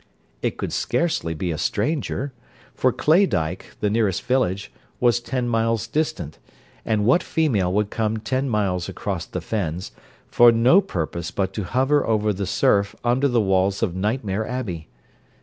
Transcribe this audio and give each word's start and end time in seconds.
It 0.41 0.57
could 0.57 0.73
scarcely 0.73 1.35
be 1.35 1.51
a 1.51 1.59
stranger; 1.59 2.33
for 2.73 2.91
Claydyke, 2.91 3.77
the 3.81 3.89
nearest 3.91 4.23
village, 4.23 4.71
was 4.99 5.19
ten 5.19 5.47
miles 5.47 5.85
distant; 5.85 6.39
and 6.83 7.05
what 7.05 7.21
female 7.21 7.71
would 7.71 7.91
come 7.91 8.17
ten 8.17 8.49
miles 8.49 8.89
across 8.89 9.27
the 9.27 9.41
fens, 9.41 9.91
for 10.25 10.51
no 10.51 10.81
purpose 10.81 11.29
but 11.29 11.53
to 11.53 11.65
hover 11.65 12.03
over 12.07 12.33
the 12.33 12.47
surf 12.47 12.95
under 13.03 13.27
the 13.27 13.39
walls 13.41 13.83
of 13.83 13.95
Nightmare 13.95 14.47
Abbey? 14.47 14.87